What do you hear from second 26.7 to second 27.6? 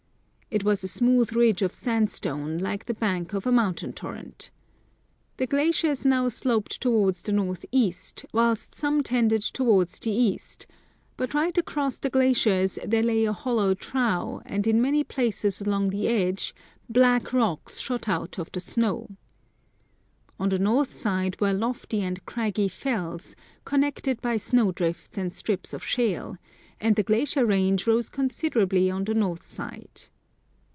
and the glacier